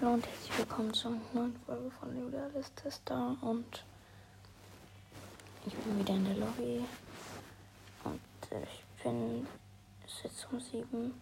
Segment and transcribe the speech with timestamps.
[0.00, 3.84] Hallo und herzlich willkommen zu einer neuen Folge von Julialis Tester und
[5.66, 6.84] ich bin wieder in der Lobby
[8.04, 8.20] und
[8.62, 9.44] ich bin
[10.06, 11.12] es jetzt um 7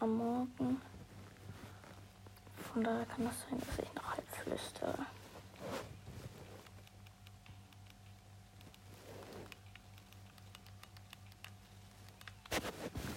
[0.00, 0.80] am Morgen.
[2.72, 5.06] Von daher kann das sein, dass ich noch halb flüstere.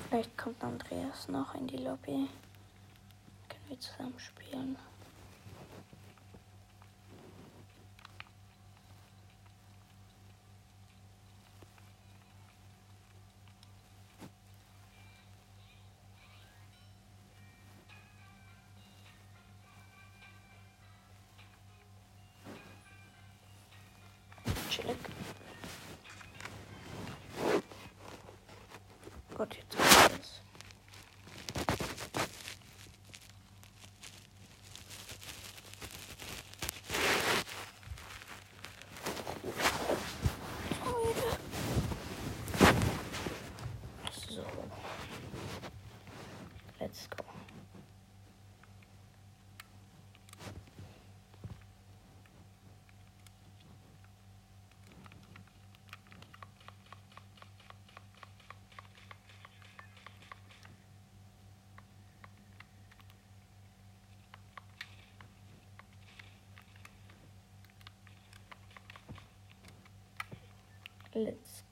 [0.09, 2.29] Vielleicht kommt Andreas noch in die Lobby.
[3.67, 4.77] Wir zusammen spielen.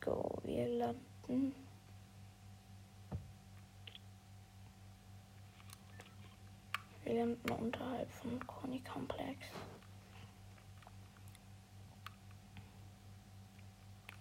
[0.03, 0.39] Go.
[0.43, 1.55] Wir landen.
[7.03, 9.39] Wir landen unterhalb von Conny Complex.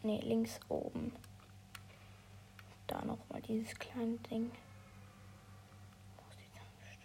[0.03, 1.12] Ne, links oben.
[2.88, 4.50] Da nochmal dieses kleine Ding.
[6.16, 6.98] Wo ist die Tankstelle?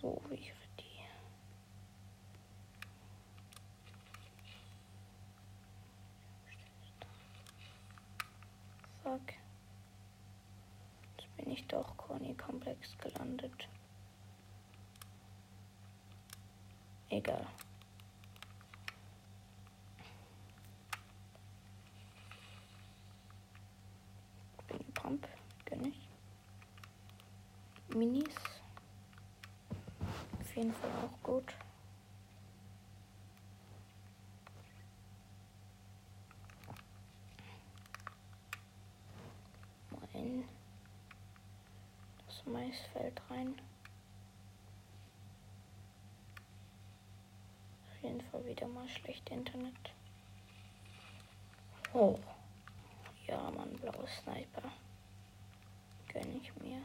[0.00, 0.84] So wäre die.
[9.02, 9.20] Fuck.
[11.18, 13.68] Jetzt bin ich doch Conny Komplex gelandet.
[24.68, 25.26] Bin Pump,
[25.64, 26.08] gönn ich.
[27.96, 28.34] Minis.
[30.40, 31.54] Auf jeden Fall auch gut.
[39.90, 40.44] Mal in
[42.26, 43.54] das Maisfeld rein.
[48.04, 49.74] Jeden Fall wieder mal schlecht Internet.
[51.92, 52.18] Oh.
[53.26, 54.70] Ja, Mann, blauer Sniper.
[56.12, 56.82] Gönn ich mir.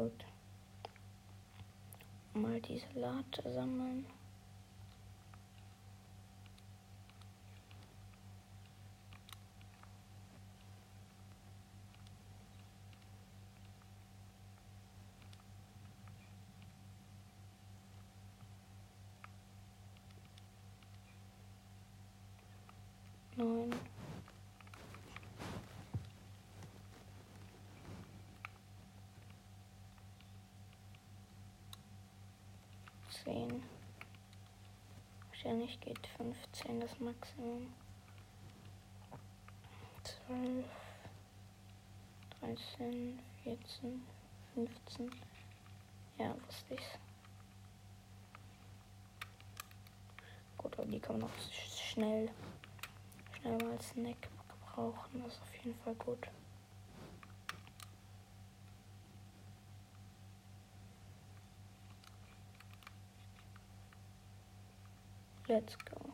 [0.00, 0.24] Gut.
[2.32, 4.06] Mal diese Late sammeln.
[33.24, 33.62] 10.
[35.28, 37.72] Wahrscheinlich geht 15 das Maximum.
[40.26, 40.64] 12,
[42.40, 44.02] 13, 14,
[44.54, 45.10] 15.
[46.18, 46.98] Ja, wusste ich's.
[50.58, 51.52] Gut, aber die kann man auch
[51.90, 52.30] schnell,
[53.40, 55.22] schnell mal als Snack gebrauchen.
[55.24, 56.28] Das ist auf jeden Fall gut.
[65.50, 66.12] Let's go.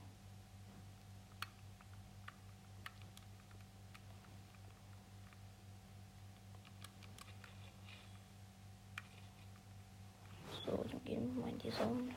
[10.65, 12.15] So, dann gehen wir mal in die Zone.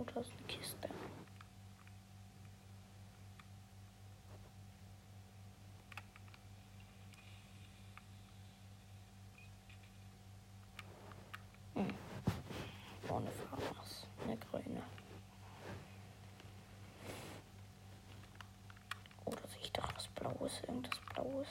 [0.00, 0.88] Oh, da ist eine Kiste.
[11.74, 11.86] Hm.
[13.10, 14.06] Ohne Farmers.
[14.24, 14.82] Eine grüne.
[19.26, 21.48] Oder sehe ich doch was Blaues, irgendwas Blaues.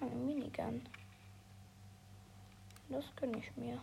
[0.00, 0.88] Eine Minigun.
[2.88, 3.78] Das gönne ich mir.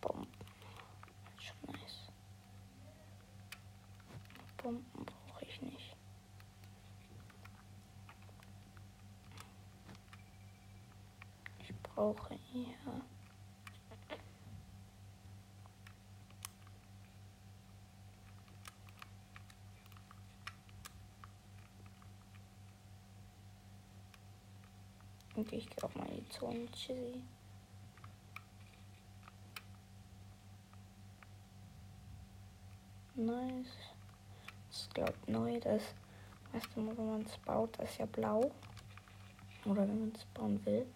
[0.00, 0.28] Bomben.
[1.40, 2.08] Schon nice.
[4.62, 5.96] Bomben brauche ich nicht.
[11.58, 13.17] Ich brauche eher.
[25.48, 27.22] Und ich gehe auch mal in die Zone Chizzy.
[33.14, 33.66] Nice.
[34.68, 35.58] Das ich neu.
[35.60, 35.82] Das
[36.52, 38.50] weißt du, wenn man es baut, ist ja blau.
[39.64, 40.86] Oder wenn man es bauen will,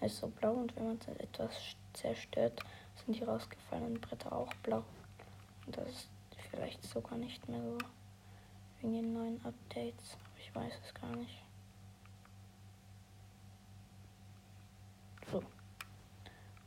[0.00, 0.52] ist so blau.
[0.52, 2.62] Und wenn man es etwas zerstört,
[3.04, 4.84] sind die rausgefallenen Bretter auch blau.
[5.66, 6.08] Und das ist
[6.52, 7.78] vielleicht sogar nicht mehr so
[8.80, 10.16] wegen den neuen Updates.
[10.38, 11.42] Ich weiß es gar nicht.
[15.32, 15.42] So.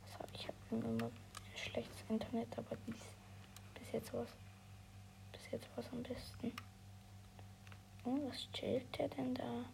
[0.02, 1.10] Was habe immer
[1.56, 3.00] schlechtes Internet, aber bis,
[3.74, 4.28] bis jetzt was.
[5.32, 6.52] Bis jetzt was am besten.
[8.04, 9.64] Oh, was chillt der denn da?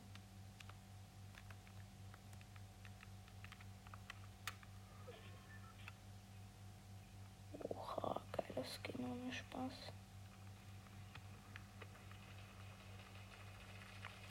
[7.69, 9.93] Oha, geiles Skin ohne Spaß.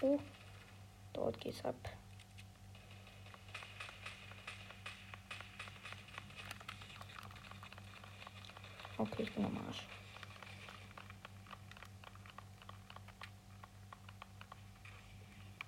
[0.02, 0.20] Oh,
[1.14, 1.76] dort geht's ab.
[8.98, 9.84] Okay, ich bin am Arsch.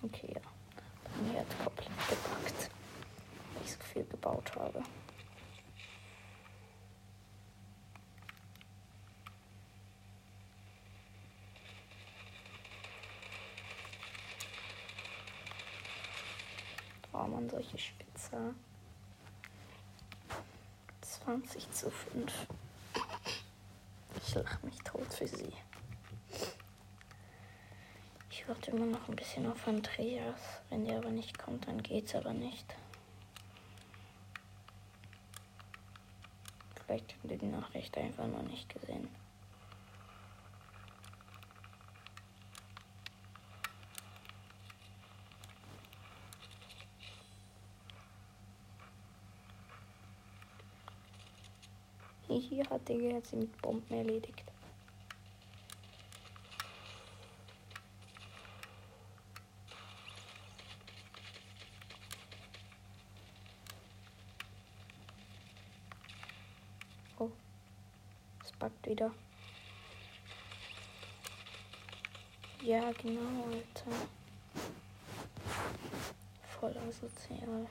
[0.01, 0.41] Okay, ja.
[1.03, 2.69] Bei mir hat komplett gepackt,
[3.53, 4.81] weil ich so viel gebaut habe.
[17.11, 18.53] Oh man, solche Spitzer.
[21.27, 22.47] 20 zu 5.
[24.15, 25.51] Ich lache mich tot für sie.
[28.31, 30.39] Ich warte immer noch ein bisschen auf Andreas.
[30.69, 32.73] Wenn der aber nicht kommt, dann geht's aber nicht.
[36.85, 39.09] Vielleicht haben die Nachricht einfach noch nicht gesehen.
[52.87, 54.43] Hier hat jetzt mit Bomben erledigt.
[67.19, 67.29] Oh,
[68.43, 69.11] es backt wieder.
[72.61, 73.91] Ja, genau, Alter.
[76.59, 77.67] Voll asozial.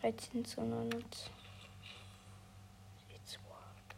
[0.00, 1.30] 13 zu 29.
[3.14, 3.94] It's what?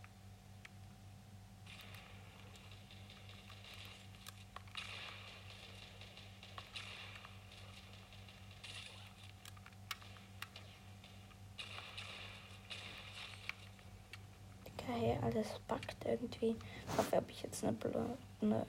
[14.86, 16.56] Geil, alles backt irgendwie.
[16.96, 18.06] Habe ich jetzt eine, Bla
[18.40, 18.66] eine,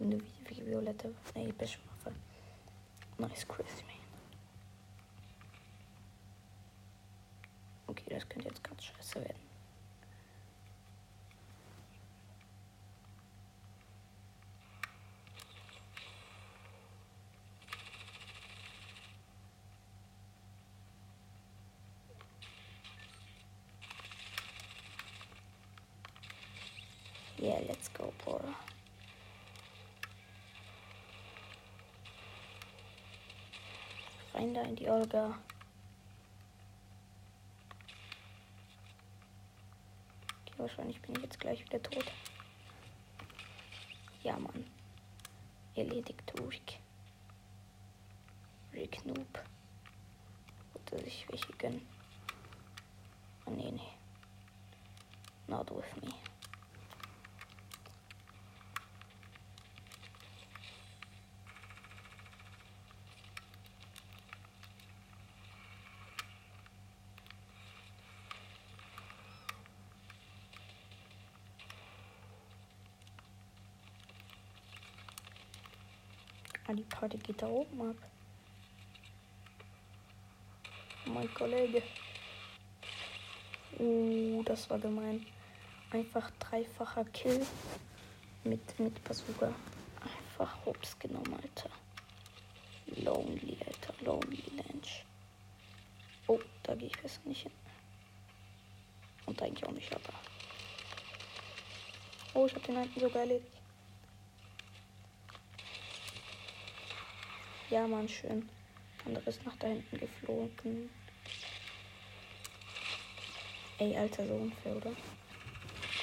[0.00, 0.16] eine
[0.48, 2.14] vi- violette, eine epische Waffe.
[3.18, 3.98] Nice man.
[7.86, 9.48] Okay, das könnte jetzt ganz scheiße werden.
[27.40, 28.40] Yeah, let's go, bro.
[34.54, 35.38] Da in die Olga.
[40.40, 42.10] Okay, wahrscheinlich bin ich jetzt gleich wieder tot.
[44.22, 44.64] Ja, Mann.
[45.74, 46.78] Erledigt Rick.
[48.72, 49.44] Rick Noob.
[50.72, 51.86] Wollte sich welche gönnen.
[53.44, 53.92] Oh, nee, nee.
[55.46, 56.14] Not with me.
[76.70, 77.96] Ah, die Party geht da oben ab.
[81.04, 81.80] Mein Kollege.
[83.78, 85.24] Uh, das war gemein.
[85.92, 87.46] Einfach dreifacher Kill
[88.42, 89.54] mit, mit Bazooka.
[90.00, 91.70] Einfach Hops genommen, Alter.
[92.96, 93.94] Lonely, Alter.
[94.04, 95.04] Lonely Lange.
[96.26, 97.52] Oh, da gehe ich besser nicht hin.
[99.26, 100.14] Und eigentlich auch nicht, aber.
[102.34, 103.57] Oh, ich habe den alten sogar erledigt.
[107.70, 108.48] Ja, Mann, schön.
[109.04, 110.88] Andere ist nach da hinten geflogen.
[113.78, 114.92] Ey, Alter, so unfair, oder?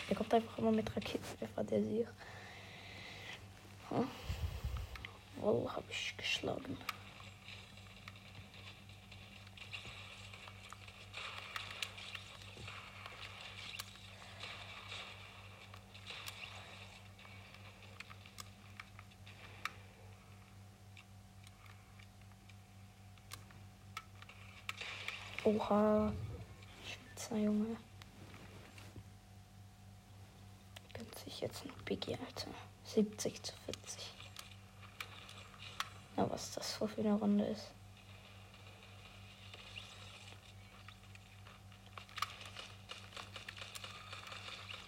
[0.08, 2.08] Der kommt einfach immer mit Raketenwerfer, der sich.
[3.90, 4.08] Hm?
[5.38, 6.78] Wohl habe ich geschlagen.
[25.46, 26.12] Oha.
[26.84, 27.78] Schweizer Junge.
[30.94, 32.48] Gönnt sich jetzt noch Biggie, Alter.
[32.84, 34.12] 70 zu 40.
[36.16, 37.70] Na, was das für eine Runde ist.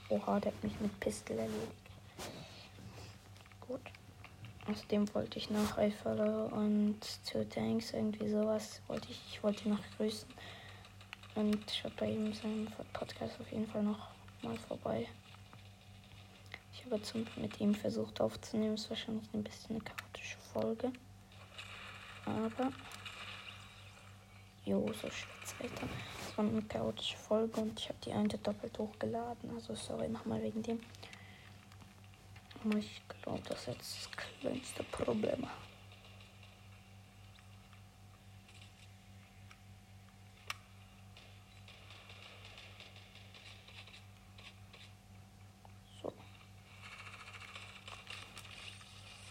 [0.10, 1.87] Oha, der hat mich mit Pistol erledigt.
[4.77, 6.19] Außerdem wollte ich nach Eiffel
[6.51, 8.79] und zu Tanks irgendwie sowas.
[8.86, 10.29] Wollte ich, ich wollte noch grüßen.
[11.34, 14.10] Und schaut bei ihm seinen Podcast auf jeden Fall noch
[14.43, 15.07] mal vorbei.
[16.72, 18.75] Ich habe zum, mit ihm versucht aufzunehmen.
[18.75, 20.91] Ist wahrscheinlich ein bisschen eine chaotische Folge.
[22.25, 22.72] Aber.
[24.63, 25.88] Jo, so schwitzt Alter.
[26.22, 29.55] Es war eine chaotische Folge und ich habe die eine doppelt hochgeladen.
[29.55, 30.79] Also sorry nochmal wegen dem.
[32.64, 34.12] Ich glaube, das ist jetzt das
[34.42, 35.48] kleinste Problem.
[46.02, 46.12] So.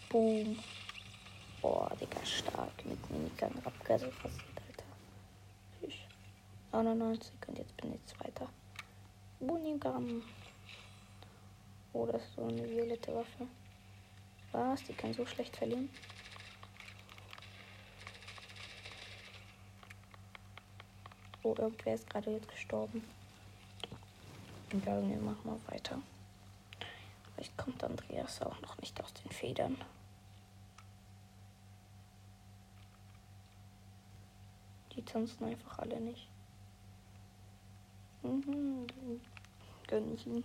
[0.09, 0.57] Boom.
[1.61, 4.85] Boah, Digga, stark mit Minigun abgerasiert, Alter.
[5.81, 5.93] Süß.
[6.71, 8.49] 99 und jetzt bin ich Zweiter.
[9.39, 10.23] Bunigan.
[11.97, 13.47] Oh, das ist so eine violette Waffe.
[14.51, 14.83] Was?
[14.83, 15.89] Die kann so schlecht verlieren.
[21.41, 23.03] Oh, irgendwer ist gerade jetzt gestorben.
[24.69, 25.99] Egal, wir machen mal weiter.
[27.33, 29.75] Vielleicht kommt Andreas auch noch nicht aus den Federn.
[34.95, 36.27] Die tanzen einfach alle nicht.
[38.21, 38.85] Mhm,
[39.87, 40.43] gönn ich ihn.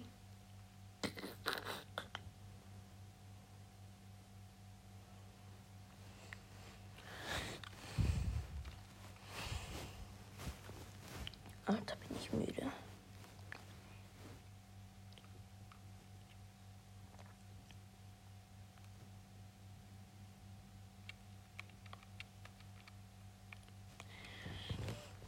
[11.64, 12.73] Alter, bin ich müde.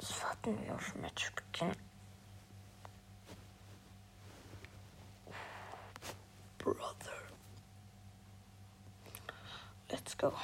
[0.00, 1.72] Jetzt warten wir auf Matchbeginn.
[6.58, 7.14] Brother.
[10.24, 10.40] Let's go.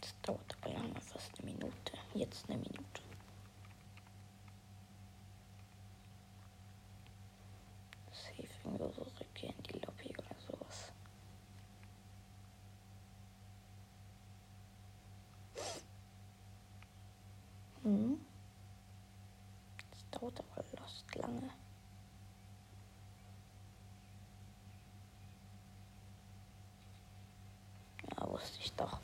[0.00, 1.72] Das dauert aber lange, fast eine Minute.
[2.14, 3.02] Jetzt eine Minute.
[8.12, 10.92] Safe irgendwo so Rückkehr in die Lobby oder sowas.
[17.88, 18.20] Hm.
[19.90, 21.48] Das dauert aber lost lange.
[28.14, 28.98] Ja, wusste ich doch.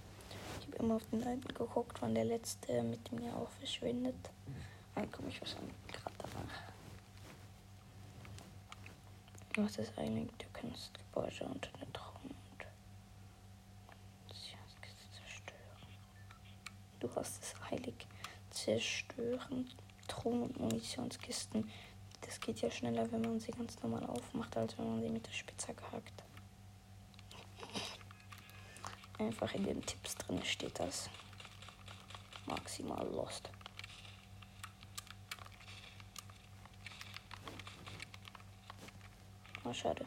[0.60, 4.16] Ich habe immer auf den alten geguckt, wann der letzte mit mir auch verschwindet.
[4.94, 6.74] Dann komme ich wahrscheinlich gerade danach.
[9.56, 10.30] Was ist eigentlich?
[10.38, 12.14] Du kannst Gebäude unter den Traum.
[17.04, 17.94] Du hast es heilig
[18.50, 19.70] zerstören.
[20.08, 21.70] Truhen und Munitionskisten.
[22.22, 25.26] Das geht ja schneller, wenn man sie ganz normal aufmacht, als wenn man sie mit
[25.26, 26.23] der Spitzhacke hackt.
[29.24, 31.08] Einfach in den Tipps drin steht das.
[32.46, 33.48] Maximal lost.
[39.64, 40.04] Ah, schade.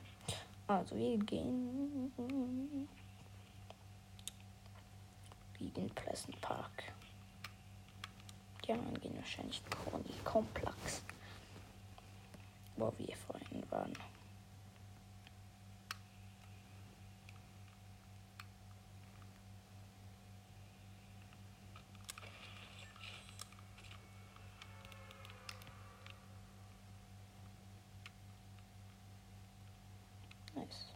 [0.67, 2.11] Also wir gehen
[5.57, 6.83] gegen Pleasant Park.
[8.65, 11.01] Die anderen gehen wahrscheinlich Corny Komplex.
[12.75, 13.93] Wo wir vorhin waren.
[30.55, 30.93] Nice.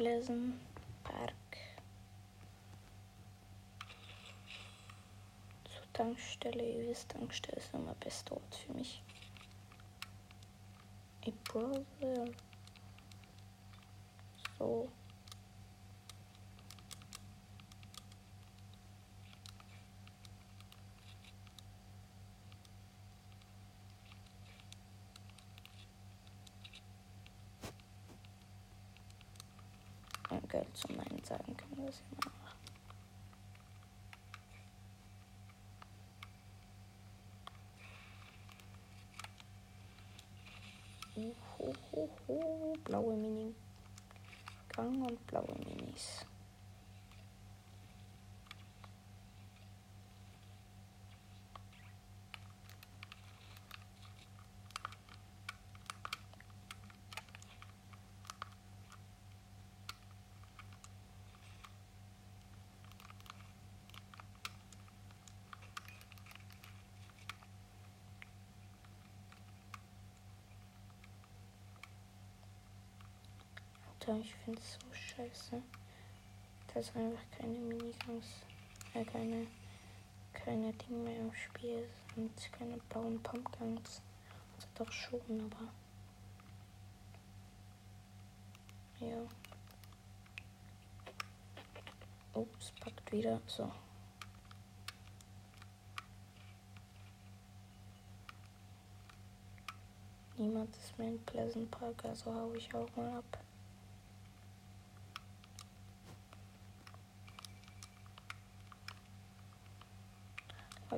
[0.00, 0.54] Pleasant
[1.04, 1.34] Park.
[5.68, 6.64] Zur Tankstelle.
[6.64, 9.02] Ihr wisst, Tankstelle ist immer beste Ort für mich.
[11.26, 11.84] Ich browse.
[14.58, 14.88] So.
[30.30, 31.20] Und Geld zum Nein
[31.92, 32.60] sagen können wir das immer machen.
[41.16, 43.54] Uhuhuhu, blaue Mini.
[44.68, 46.24] Gang und blaue Minis.
[74.00, 75.62] Alter, ich finde es so scheiße.
[76.72, 78.26] Dass einfach keine Minigangs,
[78.94, 79.46] äh, keine,
[80.32, 84.00] keine Dinge mehr im Spiel sind, keine blauen Pumpguns.
[84.54, 85.68] Also doch schon, aber.
[89.06, 89.26] Ja.
[92.32, 93.40] Ups, packt wieder.
[93.46, 93.70] So.
[100.38, 103.44] Niemand ist mehr in Pleasant Park, also hau ich auch mal ab.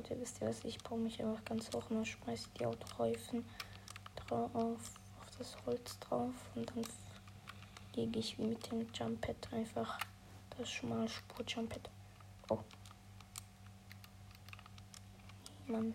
[0.03, 0.65] Leute, wisst ihr was?
[0.65, 3.45] Ich baue mich einfach ganz hoch und schmeiße die Autoreifen
[4.15, 4.91] drauf, auf
[5.37, 6.85] das Holz drauf und dann
[7.95, 9.97] lege ich wie mit dem Jumpet einfach
[10.57, 11.89] das schmale Spur Jumpet.
[12.49, 12.59] Oh.
[15.67, 15.93] Mann.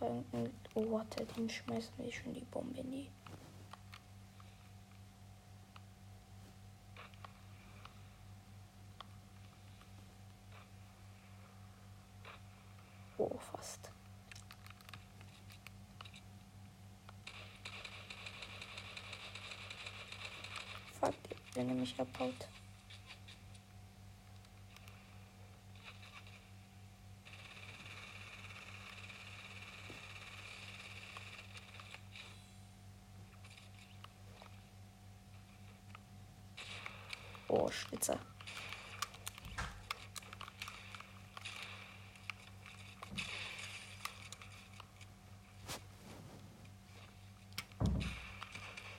[0.00, 3.08] Oh, warte, den schmeißen wir schon die Bombe in die.
[13.18, 13.90] Oh, fast.
[21.00, 21.14] Fuck,
[21.54, 22.48] wenn er mich abhaut.
[37.48, 38.18] Oh, Schlitzer.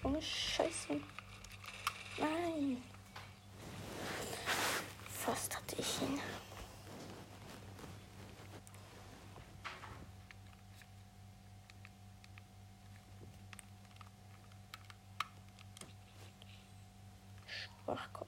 [0.04, 0.99] Oh, Scheiße.
[2.19, 2.84] Nein.
[5.08, 6.19] Fast hatte ich ihn.
[17.86, 18.28] Schwachkopf.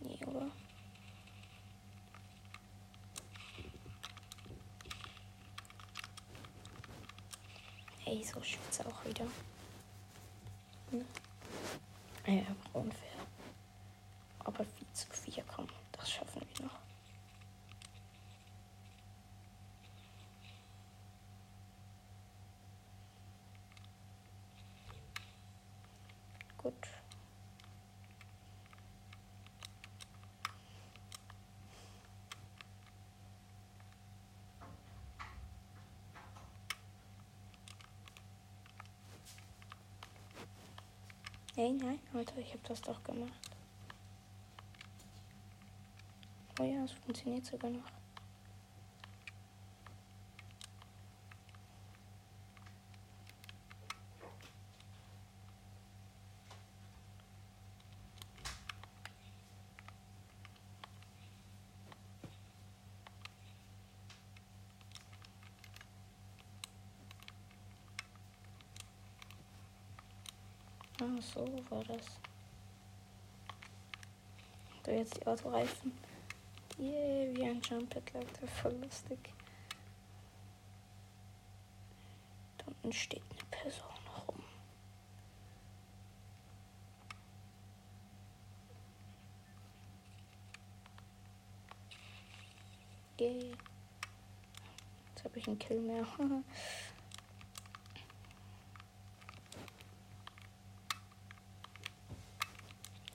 [0.00, 0.50] Nee, oder?
[8.14, 9.24] Ey, so schwitze auch wieder.
[10.92, 11.04] Ne?
[12.28, 13.10] Ja, aber unfair.
[14.38, 16.78] Aber viel zu viel, komm, das schaffen wir noch.
[26.58, 26.74] Gut.
[41.56, 43.32] Nein, nein, Alter, ich habe das doch gemacht.
[46.58, 47.84] Oh ja, es funktioniert sogar noch.
[71.00, 72.06] Ah, so war das.
[74.86, 75.92] er jetzt die Autoreifen.
[76.78, 79.18] Yay, wie ein Jumpet läuft er voll lustig.
[82.58, 83.86] Da unten steht eine Person
[84.26, 84.42] rum.
[93.18, 93.56] Yay.
[95.08, 96.06] Jetzt habe ich einen Kill mehr.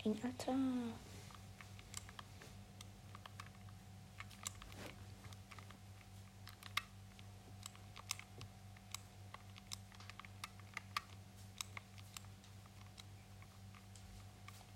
[0.10, 0.56] In Alter.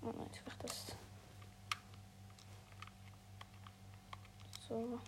[0.02, 0.12] Oh
[4.68, 5.00] so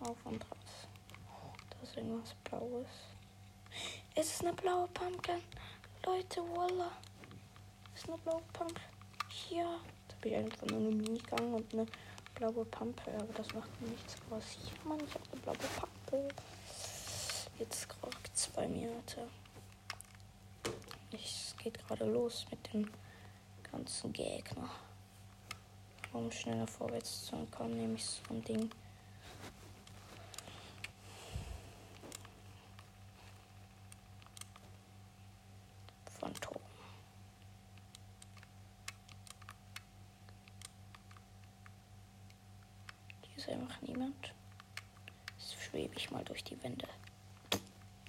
[0.00, 0.88] auf und raus.
[1.70, 2.86] Da ist irgendwas Blaues.
[4.14, 5.40] Es ist eine blaue Pumpkin.
[6.04, 6.90] Leute, voila.
[8.06, 8.78] Eine blaue Pump.
[9.28, 9.80] Hier.
[10.02, 11.86] Jetzt habe ich einfach nur eine Minigang und eine
[12.34, 13.14] blaue Pampe.
[13.14, 14.44] Aber das macht nichts aus.
[14.50, 16.28] Hier, Mann, ich habe eine blaue Pampe.
[17.58, 19.26] Jetzt krockt es bei mir, Alter.
[21.12, 22.90] Es geht gerade los mit dem
[23.70, 24.68] ganzen Gegner.
[26.12, 28.70] Um schneller vorwärts zu kommen, nehme ich so ein Ding.
[36.18, 36.60] Phantom.
[43.22, 44.34] Hier ist einfach niemand.
[45.38, 46.86] Jetzt schwebe ich mal durch die Wände.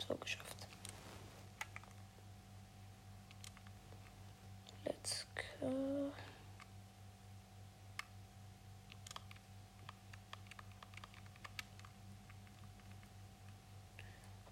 [0.08, 0.67] So geschafft.
[4.86, 5.25] Let's
[5.60, 6.12] go.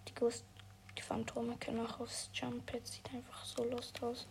[0.08, 0.46] Die Ghost,
[0.98, 1.02] die
[1.64, 2.74] Können auch aufs Jump.
[2.74, 4.28] Jetzt sieht einfach so lost aus.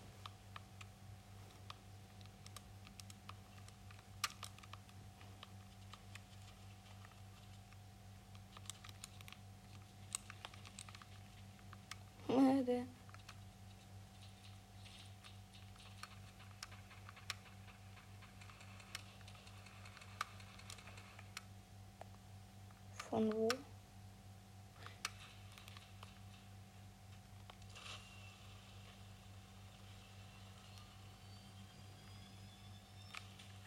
[23.09, 23.49] Von wo?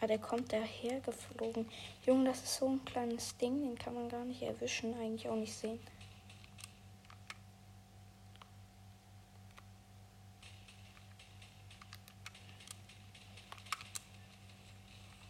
[0.06, 1.68] Ah, der kommt daher geflogen.
[2.06, 5.34] Junge, das ist so ein kleines Ding, den kann man gar nicht erwischen, eigentlich auch
[5.34, 5.80] nicht sehen.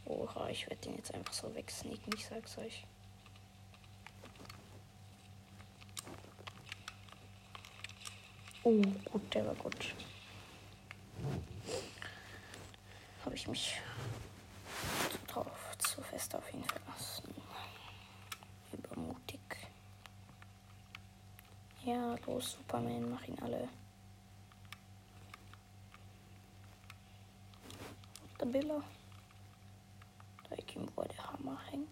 [0.04, 2.84] Oha, ich werde den jetzt einfach so wegsneaken, ich sag's euch.
[8.62, 9.94] Oh, gut, der war gut.
[13.24, 13.80] Habe ich mich
[15.36, 17.34] drauf zu fest auf ihn verlassen.
[18.72, 19.40] Übermutig.
[21.84, 23.68] Ja, los, Superman, mach ihn alle.
[28.38, 28.82] Der.
[30.48, 31.88] Da ich ihm, wo der Hammer hängt.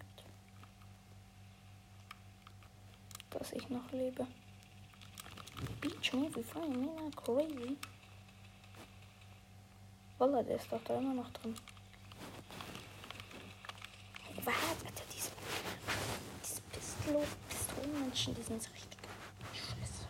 [3.30, 4.26] Dass ich noch lebe.
[5.80, 7.76] Beach Movie Fine, mega crazy.
[10.18, 11.54] Wallah, der ist doch da immer noch drin.
[14.44, 14.54] Was?
[14.84, 15.30] Alter, diese,
[16.42, 18.98] diese Pistolo, Pistolenmenschen, die sind so richtig
[19.52, 20.06] scheiße.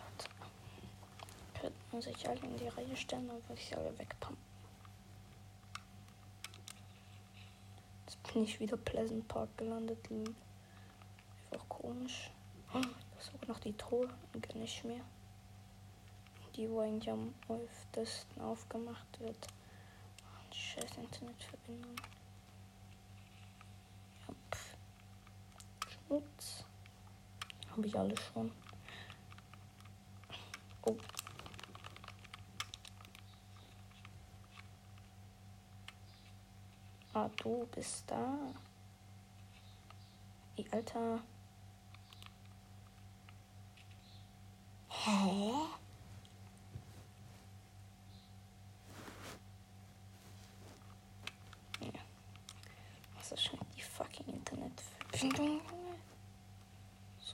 [1.59, 4.43] Könnten sich alle in die Reihe stellen und würde ich alle wegpumpen.
[8.05, 9.99] Jetzt bin ich wieder Pleasant Park gelandet.
[11.51, 12.31] Einfach komisch.
[12.73, 12.79] Oh,
[13.17, 14.09] ist sogar noch die Truhe.
[14.33, 15.01] Gönn ich mir.
[16.55, 19.47] Die, wo eigentlich am öftesten aufgemacht wird.
[20.21, 21.95] Oh, scheiß Internetverbindung.
[24.27, 24.75] Ja, pff.
[26.07, 26.65] Schmutz.
[27.71, 28.51] Habe ich alle schon.
[30.83, 30.97] Oh.
[37.13, 38.37] Ah, du bist da.
[40.57, 41.19] Ey, Alter.
[44.89, 45.51] Hä?
[51.81, 51.91] Ja.
[53.15, 55.61] Was ist schon die fucking Internetverbindung?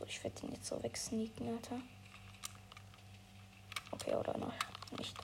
[0.02, 1.80] So, ich werde ihn jetzt so wegsneaken, Alter.
[3.92, 4.52] Okay, oder noch
[4.98, 5.16] nicht.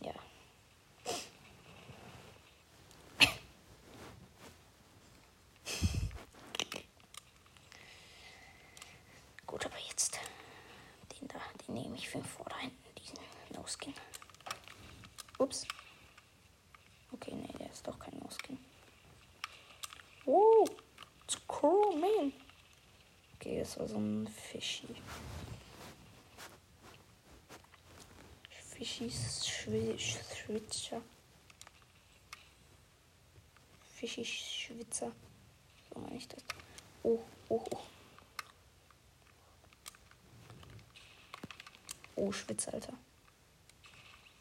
[0.00, 0.12] Ja.
[9.46, 10.18] Gut, aber jetzt
[11.12, 12.56] den da, den nehme ich für vor da
[13.00, 13.18] diesen
[13.54, 13.94] No-Skin.
[15.38, 15.64] Ups.
[17.12, 17.86] Okay, nee, der ist
[23.66, 24.86] das war so ein Fischi.
[28.48, 31.02] Fischis Schwitzer.
[33.96, 35.10] Fischis Schwitzer.
[35.92, 36.44] So meine ich das.
[37.02, 37.78] Oh, oh, oh.
[42.14, 42.92] Oh, Schwitzer, Alter.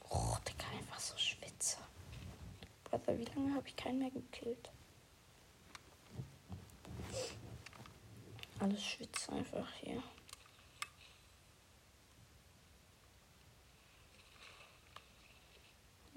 [0.08, 1.80] Oh, Digga, einfach so Schwitzer.
[2.84, 4.70] Brother, wie lange habe ich keinen mehr gekillt?
[8.66, 10.02] Alles schwitzt einfach hier.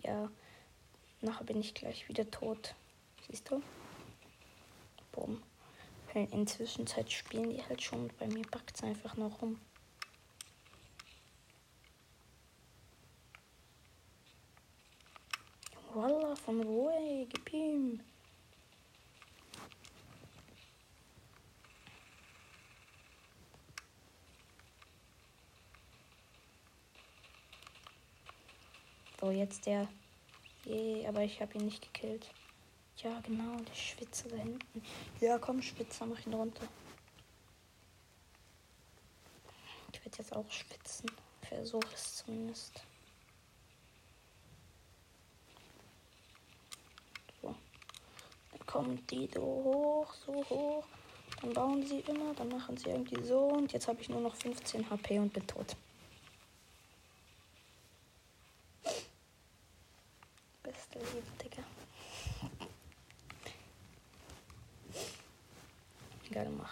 [0.03, 0.31] Ja,
[1.21, 2.75] nachher bin ich gleich wieder tot.
[3.27, 3.63] Siehst du?
[5.13, 5.43] Boom.
[6.15, 8.11] In Zwischenzeit spielen die halt schon.
[8.19, 9.61] Bei mir packt es einfach noch rum.
[15.93, 17.27] Wallah, von wo, ey?
[17.29, 18.01] Gib ihm.
[29.29, 29.89] So, jetzt der.
[30.65, 32.29] Je, aber ich habe ihn nicht gekillt.
[32.99, 34.83] Ja, genau, der Schwitzer da hinten.
[35.21, 36.67] Ja, komm, Schwitzer, mach ihn runter.
[39.93, 41.11] Ich werde jetzt auch schwitzen.
[41.43, 42.83] Versuche es zumindest.
[47.41, 47.55] So.
[48.51, 50.85] Dann kommen die so hoch, so hoch.
[51.41, 53.39] Dann bauen sie immer, dann machen sie irgendwie so.
[53.45, 55.77] Und jetzt habe ich nur noch 15 HP und bin tot.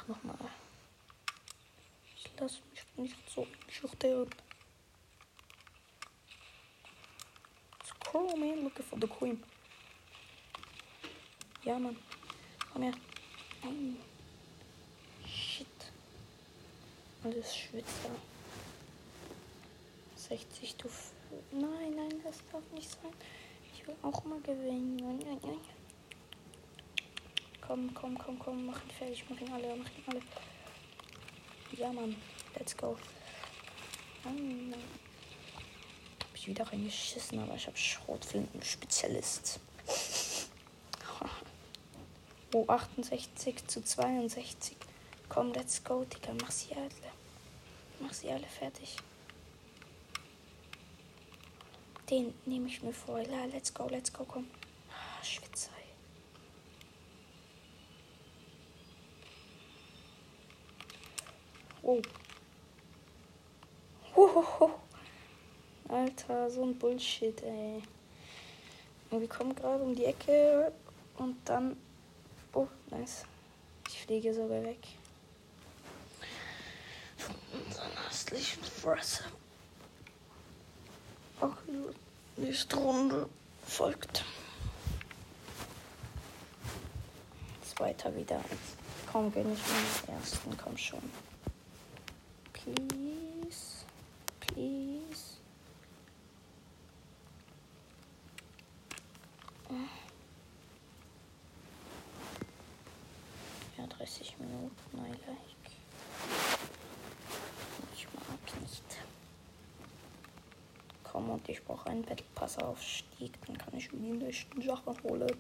[0.09, 0.37] nochmal.
[2.15, 4.31] Ich lasse mich nicht so schüchtern.
[7.85, 8.65] Scroll, man.
[8.65, 9.43] Looking for the queen.
[11.77, 11.97] Ja, Mann.
[12.73, 12.93] Komm her.
[13.63, 13.99] Nein.
[15.27, 15.67] Shit.
[17.23, 18.09] Alles Schwitzer.
[20.17, 20.89] 60 du.
[21.53, 23.13] Nein, nein, das darf nicht sein.
[23.75, 24.97] Ich will auch mal gewinnen.
[24.97, 25.61] Nein, nein, nein.
[27.61, 30.23] Komm, komm, komm, komm, mach ihn fertig, mach ihn alle, mach ihn alle.
[31.73, 32.17] Ja, Mann,
[32.59, 32.97] let's go.
[34.25, 34.83] Nein, nein.
[36.23, 39.61] Hab ich wieder reingeschissen, aber ich hab Schrotflinten-Spezialist.
[42.53, 44.77] Oh, 68 zu 62.
[45.29, 46.33] Komm, let's go, Digga.
[46.41, 46.91] Mach sie alle.
[48.01, 48.97] Mach sie alle fertig.
[52.09, 53.21] Den nehme ich mir vor.
[53.21, 54.47] Ja, let's go, let's go, komm.
[54.91, 55.71] Ah, Schwitzer.
[61.89, 62.03] Oh.
[64.17, 64.75] Hohoho.
[65.89, 67.81] Alter, so ein Bullshit, ey.
[69.11, 70.73] Und wir kommen gerade um die Ecke
[71.17, 71.77] und dann.
[72.57, 73.25] Oh, nice.
[73.87, 74.79] Ich fliege sogar weg.
[77.19, 79.25] Von unseren hässlichen Fresse.
[81.43, 81.59] Ach,
[82.39, 83.29] nächste Runde
[83.67, 84.25] folgt.
[87.63, 88.43] Zweiter wieder.
[89.13, 91.03] Kaum gönne ich mir den ersten, komm schon.
[92.55, 93.85] Please.
[94.41, 95.37] Please.
[103.79, 105.67] Ja, 30 Minuten, I like.
[107.95, 108.83] Ich mag nicht.
[111.05, 113.75] Komm, und ich brauche einen Battle Pass Aufstieg, dann kann
[114.29, 115.37] ich die nächsten Sachen holen.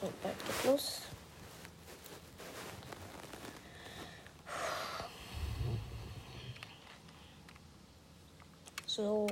[0.00, 1.00] So, bald geht los.
[8.86, 9.26] So,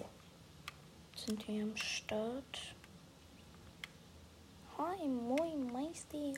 [1.24, 2.74] sind wir am Start.
[4.76, 6.34] Hi, moin, Meister.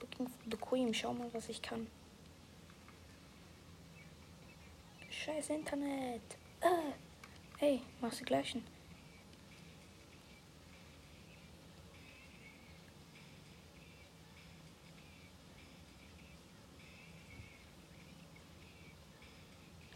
[0.00, 0.92] Looking for the Queen.
[0.92, 1.86] Schau mal, was ich kann.
[5.10, 6.22] Scheiß Internet.
[6.60, 6.92] Ah.
[7.58, 8.64] Hey, machst du gleichen.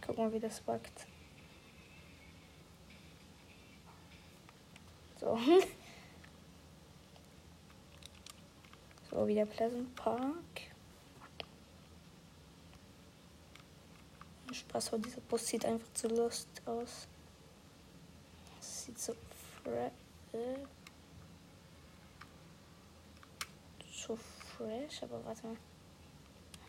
[0.03, 1.07] Guck mal, wie das backt.
[5.37, 5.63] So.
[9.11, 10.61] So, wieder Pleasant Park.
[14.53, 17.09] Spaß, aber dieser Bus sieht einfach zu lust aus.
[18.57, 19.15] Das sieht so
[19.63, 19.91] fre
[20.33, 20.67] äh,
[23.91, 24.19] so
[24.57, 25.57] Trash, aber warte mal.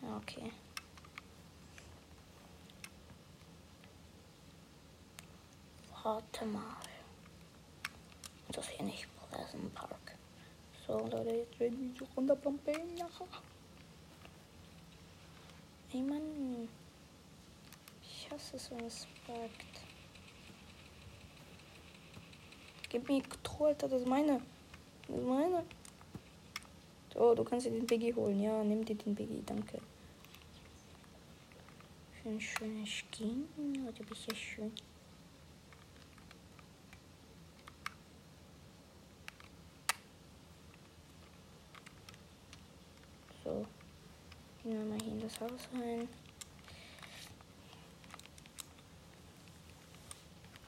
[0.02, 0.52] Ja, okay.
[6.02, 6.87] Warte mal.
[8.52, 10.16] Das hier nicht Pleasant Park.
[10.86, 13.26] So, Leute, jetzt werden wir so runterpumpen nachher.
[15.92, 16.68] Ey, Mann.
[18.02, 19.82] Ich hasse es, wenn es buggt.
[22.88, 24.40] Gib mir Control, das ist meine.
[25.06, 25.64] Das ist meine.
[27.12, 28.40] So, du kannst dir den Biggie holen.
[28.40, 29.80] Ja, nimm dir den Biggie, danke.
[32.24, 33.48] Ein schönes Skin.
[33.86, 34.72] Oh, du bist ja schön.
[43.42, 43.66] So.
[44.68, 46.06] Gehen wir mal hier in das Haus rein.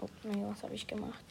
[0.01, 1.23] Oh, nein, was habe ich gemacht?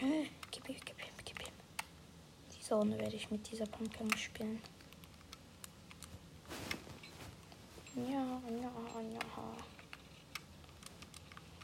[0.00, 1.46] Äh, Gib ihm, gib ihm, gib ihm.
[2.58, 4.60] Diese Runde werde ich mit dieser Pumpkin spielen.
[7.96, 9.20] Ja, ja, ja.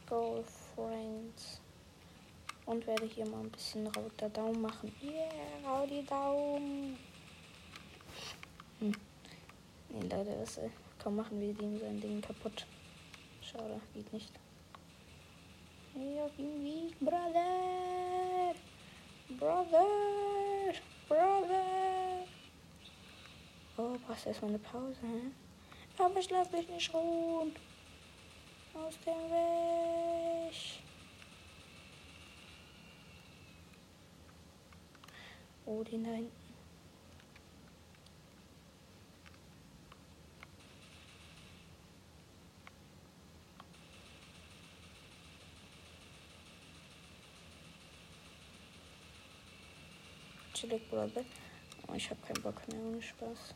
[0.07, 1.61] Girlfriends.
[2.67, 4.95] Und werde hier mal ein bisschen rauter Daumen machen.
[5.03, 5.29] Yeah,
[5.65, 6.97] rau die Daumen.
[8.79, 8.95] Hm.
[9.89, 10.71] Nee, leider ist äh,
[11.03, 12.65] kaum machen wir dem sein Ding kaputt.
[13.43, 14.33] Schade, geht nicht.
[15.95, 18.55] Ja, wie, Brother!
[19.37, 20.75] Brother!
[21.09, 22.25] Brother!
[23.77, 25.50] Oh, brauchst erstmal eine Pause, hä?
[26.03, 27.55] Aber ich lass mich nicht ruhen.
[28.73, 30.55] Aus dem Weg.
[35.67, 36.33] Oh, den da hinten.
[50.55, 51.25] Chillig, Brother.
[51.89, 53.55] Oh, ich habe keinen Bock mehr, ohne Spaß.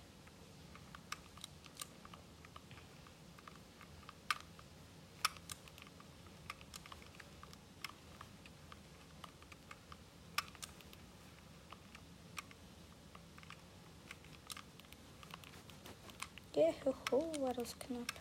[16.84, 18.12] Hoho, war das knapp.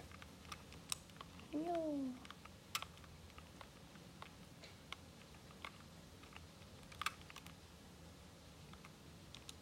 [1.52, 2.00] Jo.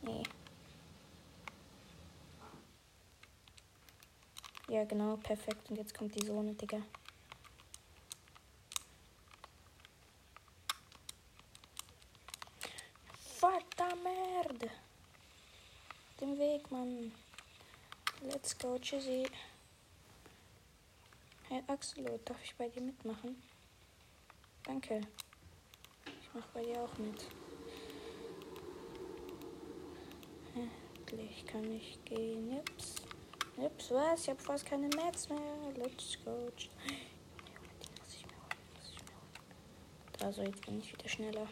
[0.04, 0.24] Nee.
[4.70, 5.70] Ja, genau, perfekt.
[5.70, 6.82] Und jetzt kommt die Sonne, Digga.
[13.40, 14.70] Verdammte Merde.
[16.20, 17.12] Den Weg, Mann.
[18.62, 19.24] Let's go, tschüssi.
[21.50, 23.42] Hey Axel, darf ich bei dir mitmachen?
[24.64, 25.02] Danke.
[26.06, 27.26] Ich mach bei dir auch mit.
[30.54, 32.50] Endlich kann ich gehen.
[32.50, 32.98] Nips.
[33.58, 34.22] Nips, was?
[34.22, 35.40] Ich hab fast keine Mats mehr.
[35.78, 36.52] Let's go.
[40.20, 41.48] Da, so jetzt bin ich wieder schneller.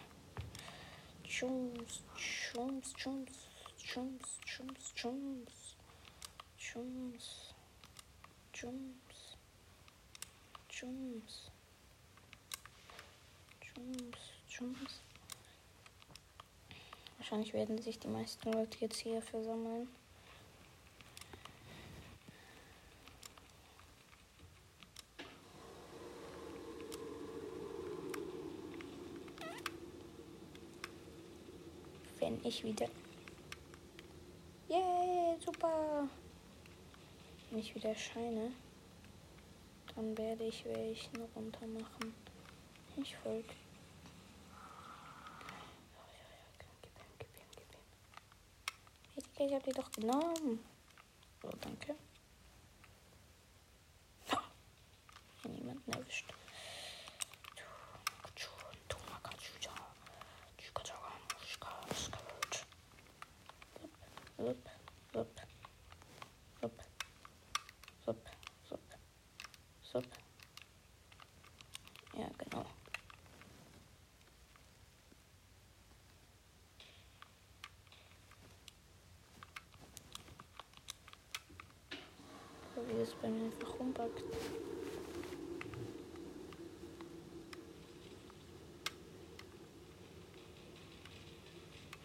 [1.23, 3.47] Chums, chums, chums,
[3.83, 5.58] chums, chums, chums.
[6.71, 7.55] Chums.
[8.53, 9.37] Chums.
[10.69, 11.49] Chums.
[13.59, 14.19] Chums.
[14.47, 15.01] Chums.
[17.17, 19.87] Wahrscheinlich werden sich die meisten Leute jetzt hier versammeln.
[32.19, 32.87] Wenn ich wieder.
[34.67, 36.07] Yay, super!
[37.49, 38.51] Wenn ich wieder scheine,
[39.95, 42.13] dann werde ich welchen runter machen.
[42.97, 43.49] Ich folge.
[49.41, 50.59] Ich habe die doch genommen.
[51.41, 51.95] So, danke.
[55.45, 56.33] Niemanden erwischt.
[83.01, 84.23] Es bei mir einfach rumbackt.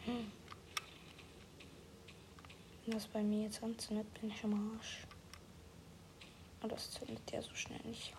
[0.04, 0.30] Hm.
[2.84, 5.06] Wenn das bei mir jetzt anzündet, bin ich am Arsch.
[6.62, 8.14] Und das zündet ja so schnell nicht.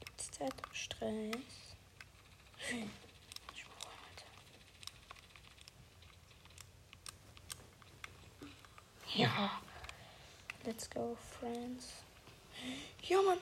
[0.00, 1.36] Gibt's da Stress?
[2.68, 2.90] Hm.
[9.14, 9.60] Ja.
[10.64, 12.04] Let's go, friends.
[13.02, 13.38] Ja, Mann.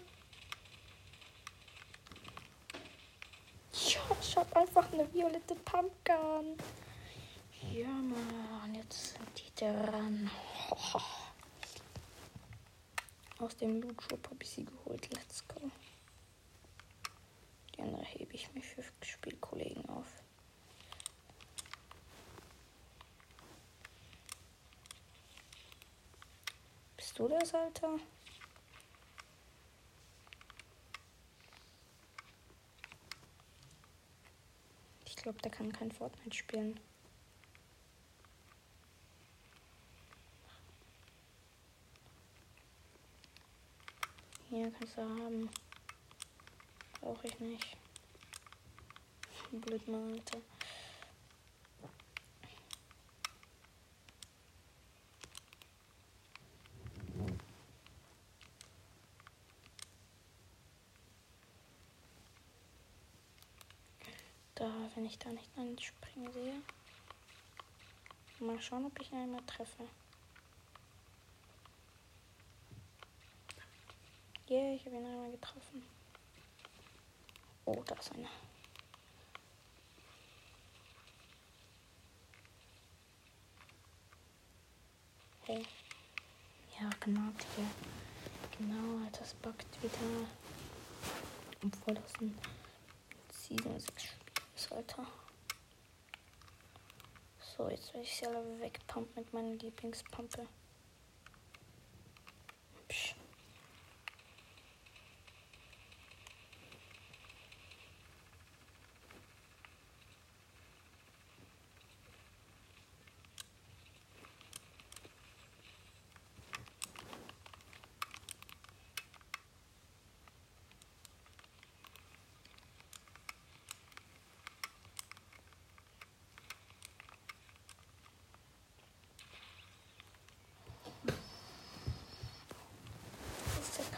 [3.72, 4.56] Ja, ich hab
[5.40, 6.56] violette Pumpgun.
[7.72, 8.74] Ja, Mann.
[8.74, 10.30] Jetzt sind die dran.
[13.38, 15.08] Aus dem Loot Shop habe ich sie geholt.
[15.14, 15.60] Let's go.
[17.76, 20.06] Dann hebe ich mich für Spielkollegen auf.
[27.18, 27.98] du das, Alter?
[35.30, 36.80] Glaube, der kann kein Fortnite spielen.
[44.48, 45.48] Hier kannst du haben.
[47.00, 47.76] Brauche ich nicht.
[49.52, 50.40] Blöd, Alter.
[64.56, 66.62] Da, wenn ich da nicht anspringen sehe.
[68.38, 69.86] Mal schauen, ob ich ihn einmal treffe.
[74.48, 75.82] Yeah, ich habe ihn einmal getroffen.
[77.64, 78.28] Oh, da ist einer.
[85.46, 85.66] Hey.
[86.80, 87.68] Ja, genau, Digga.
[88.58, 90.28] Genau, das backt wieder.
[91.62, 92.38] Obwohl das ein
[93.32, 94.19] Season 6
[94.60, 95.06] ist, Alter.
[97.56, 100.46] So, jetzt werde ich sie alle wegpumpen mit meiner Lieblingspumpe.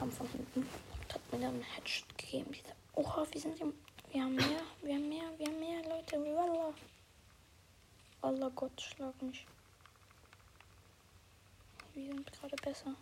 [0.03, 2.51] Kam von hinten und hat mir dann einen Headshot gegeben.
[2.53, 3.73] Diese, oha, wir sind im,
[4.11, 6.17] wir haben mehr, wir haben mehr, wir haben mehr, Leute.
[6.17, 6.75] Wallah.
[8.23, 9.47] Allah Gott, schlag mich.
[11.95, 12.97] Wir sind gerade besser.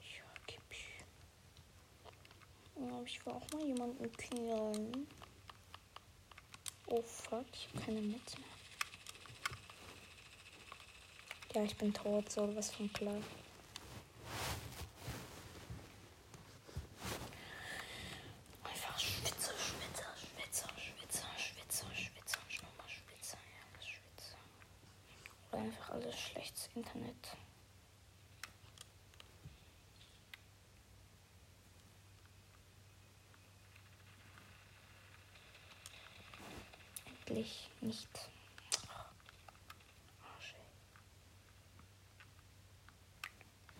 [0.00, 0.86] Ja, gib ich.
[2.76, 5.06] Ja, ich will auch mal jemanden killen.
[6.88, 8.46] Oh fuck, ich habe keine Netz mehr.
[11.54, 13.22] Ja, ich bin tot, so was von klar.
[26.76, 27.36] Internet.
[37.06, 38.30] Endlich nicht.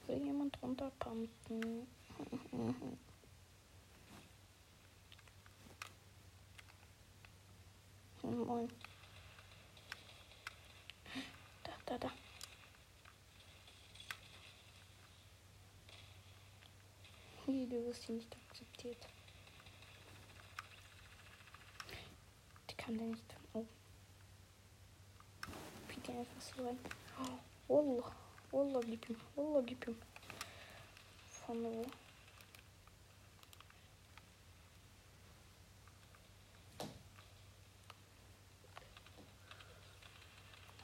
[0.07, 0.57] Will jemand
[1.17, 1.89] runterpumpen?
[8.23, 8.69] Moin.
[11.63, 12.11] Da, da, da.
[17.47, 19.07] Nee, du wirst hier nicht akzeptiert.
[22.69, 23.37] Die kann der nicht.
[23.53, 23.65] Oh.
[25.87, 26.79] Bitte einfach so rein.
[27.21, 27.39] Oh,
[27.69, 28.13] Wallah.
[28.51, 29.21] Wallah, gib ihm.
[29.37, 29.97] Wallah, gib ihm.
[31.49, 31.87] Wo?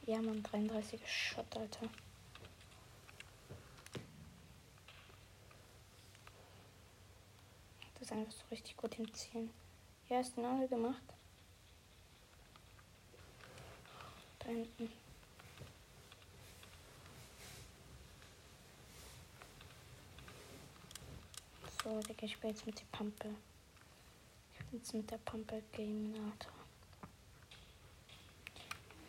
[0.07, 1.89] Ja, man, 33er Shot, Alter.
[8.03, 9.51] ist einfach so richtig gut im Zielen.
[10.11, 11.03] Hast du alle gemacht.
[14.41, 15.02] Da hinten.
[21.93, 23.29] So, ich spiele jetzt mit der Pumpe.
[24.51, 26.49] Ich habe jetzt mit der Pumpe Game Auto.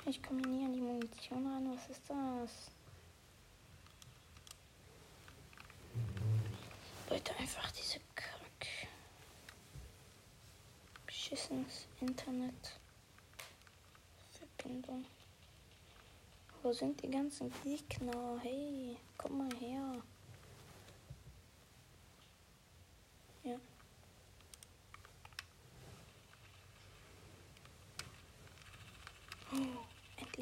[0.05, 1.73] Ich komme nie an die Munition ran.
[1.73, 2.71] Was ist das?
[7.09, 8.67] heute einfach diese Kack.
[11.05, 12.79] Beschissenes Internet.
[14.57, 15.05] Verbindung.
[16.61, 18.39] Wo sind die ganzen Gegner?
[18.41, 20.03] Hey, komm mal her.
[23.43, 23.57] Ja.
[29.51, 29.57] Oh,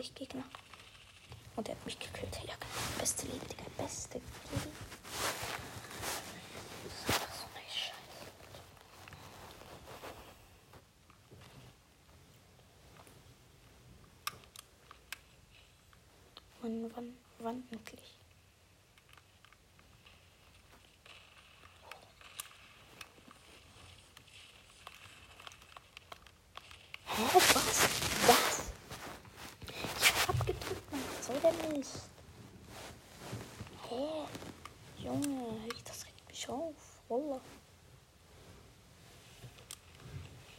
[0.01, 0.43] endlich Gegner.
[1.55, 2.35] Und er hat mich gekillt.
[2.47, 2.55] Ja.
[2.97, 3.63] Beste Leben, Digga.
[3.77, 4.27] Beste Leben.
[16.63, 18.19] Mann, wann, wann endlich?
[27.07, 27.89] Hä, was?
[28.27, 28.71] Was?
[29.99, 31.01] Ich hab abgedrückt, Mann.
[31.17, 32.09] Was soll der Mist?
[33.89, 35.03] Hä?
[35.03, 36.75] Junge, hey, das regt mich auf.
[37.09, 37.41] Wallah.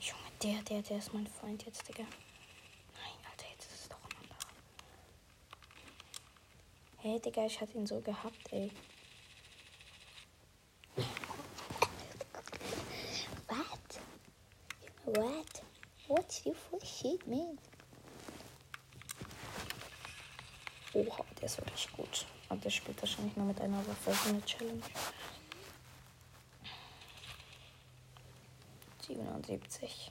[0.00, 2.02] Junge, der, der, der ist mein Feind jetzt, Digga.
[2.02, 4.38] Nein, Alter, jetzt ist es doch ein anderer.
[6.98, 8.72] Hey, Digga, ich hatte ihn so gehabt, ey.
[13.46, 14.00] What?
[15.04, 15.62] What?
[16.08, 17.58] What's you for shit, man?
[20.94, 22.26] Oha, der ist wirklich gut.
[22.48, 24.82] Aber der spielt wahrscheinlich nur mit einer Waffe so eine Challenge.
[29.06, 30.10] 77.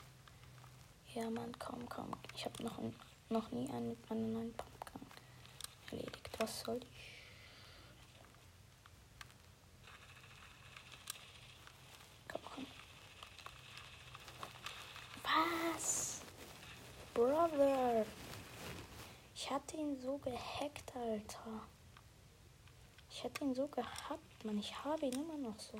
[1.13, 2.09] Ja, Mann, komm, komm.
[2.35, 2.79] Ich habe noch,
[3.29, 5.01] noch nie einen mit meiner neuen Pumpgun
[5.91, 6.39] erledigt.
[6.39, 7.11] Was soll ich?
[12.29, 12.65] Komm, komm.
[15.23, 16.21] Was?
[17.13, 18.05] Brother.
[19.35, 21.67] Ich hatte ihn so gehackt, Alter.
[23.09, 24.57] Ich hätte ihn so gehabt, Mann.
[24.59, 25.77] Ich habe ihn immer noch so.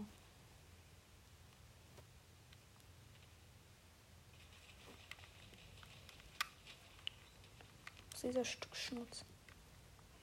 [8.23, 9.23] Dieser Stück Schmutz?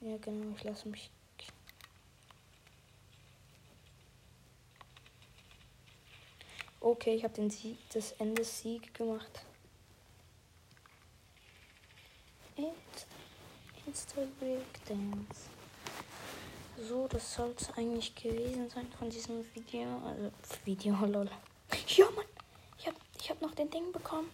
[0.01, 0.55] Ja, genau.
[0.55, 1.09] Ich lasse mich.
[6.81, 9.43] Okay, ich habe den Sieg, das Ende Sieg gemacht.
[12.55, 14.05] It's,
[14.39, 15.49] Breakdance.
[16.77, 20.01] So, das soll es eigentlich gewesen sein von diesem Video.
[20.05, 20.31] Also,
[20.63, 21.29] Video, lol.
[21.87, 22.25] Ja, Mann.
[22.77, 24.29] Ich habe ich hab noch den Ding bekommen.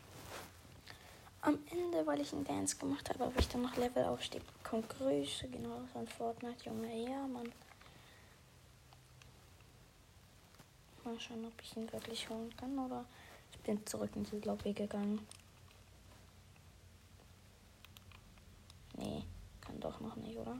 [1.45, 4.83] Am Ende, weil ich einen Dance gemacht habe, habe ich dann noch Levelaufstieg bekommen.
[4.89, 7.07] Grüße, genau, von Fortnite, Junge.
[7.07, 7.53] Ja, Mann.
[11.03, 13.05] Mal schauen, ob ich ihn wirklich holen kann oder
[13.51, 15.19] ich bin zurück in die Lobby gegangen.
[18.97, 19.23] Nee,
[19.61, 20.57] kann doch noch nicht, oder?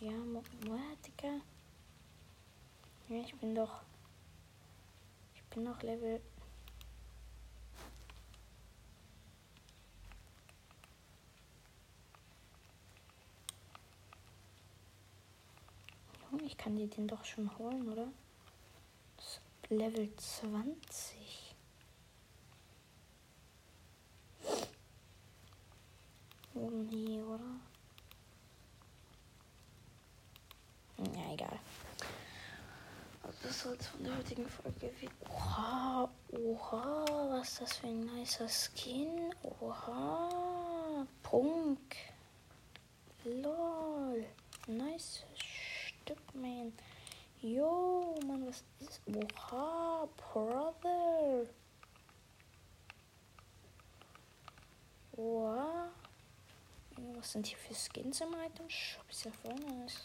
[0.00, 0.12] Ja,
[1.06, 1.40] Digga.
[3.10, 3.82] Ja, ich bin doch.
[5.34, 6.22] Ich bin noch Level.
[16.36, 18.08] Junge, ich kann dir den doch schon holen, oder?
[19.70, 21.54] Level 20.
[26.54, 27.40] Oh nee, oder?
[30.98, 31.58] Ja, egal.
[33.22, 35.08] Also das soll es von der heutigen Folge wie.
[35.30, 39.34] Oha, oha, was ist das für ein nicer Skin?
[39.42, 41.96] Oha, Punk.
[43.24, 44.26] Lol.
[44.66, 45.24] Nice
[46.06, 46.72] Stück, man.
[47.40, 49.00] Yo, Mann, was ist.
[49.08, 51.46] Oha, Brother.
[55.16, 55.88] Oha.
[57.16, 59.04] Was sind hier für Skins im Item Shop?
[59.10, 60.04] Ist ja voll nice.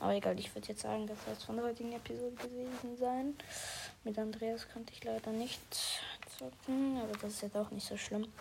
[0.00, 3.36] Aber egal, ich würde jetzt sagen, das soll von der heutigen Episode gewesen sein.
[4.04, 5.60] Mit Andreas konnte ich leider nicht
[6.38, 8.32] zocken, aber das ist jetzt auch nicht so schlimm.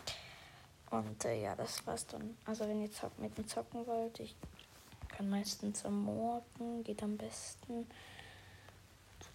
[0.90, 2.38] Und äh, ja, das war's dann.
[2.46, 4.38] Also wenn ihr zock mit dem zocken wollt, ich
[5.22, 7.86] kann meistens am Morgen, geht am besten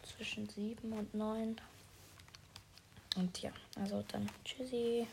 [0.02, 1.60] zwischen 7 und 9.
[3.14, 5.06] Und ja, also dann tschüssi.